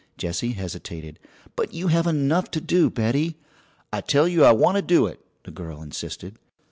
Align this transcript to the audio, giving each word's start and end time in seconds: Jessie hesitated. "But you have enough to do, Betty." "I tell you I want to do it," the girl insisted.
Jessie 0.17 0.53
hesitated. 0.53 1.19
"But 1.55 1.75
you 1.75 1.89
have 1.89 2.07
enough 2.07 2.49
to 2.49 2.59
do, 2.59 2.89
Betty." 2.89 3.37
"I 3.93 4.01
tell 4.01 4.27
you 4.27 4.43
I 4.43 4.51
want 4.51 4.77
to 4.77 4.81
do 4.81 5.05
it," 5.05 5.23
the 5.43 5.51
girl 5.51 5.79
insisted. 5.79 6.37